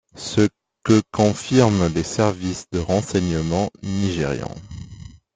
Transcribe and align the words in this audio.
Ce 0.15 0.49
que 0.83 0.99
confirment 1.11 1.85
les 1.93 2.01
services 2.01 2.65
de 2.71 2.79
renseignements 2.79 3.69
nigérians. 3.83 4.55